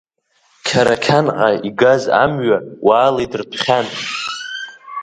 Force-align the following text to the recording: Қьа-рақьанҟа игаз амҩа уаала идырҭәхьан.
Қьа-рақьанҟа 0.65 1.49
игаз 1.67 2.03
амҩа 2.23 2.57
уаала 2.87 3.21
идырҭәхьан. 3.25 3.87